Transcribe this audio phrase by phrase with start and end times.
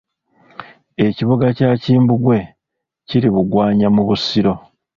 [1.07, 2.37] Ekibuga kya Kimbugwe
[3.07, 4.53] kiri Bugwanya mu Busiro.